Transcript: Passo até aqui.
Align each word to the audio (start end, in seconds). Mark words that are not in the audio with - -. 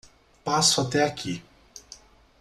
Passo 0.43 0.81
até 0.81 1.03
aqui. 1.03 1.43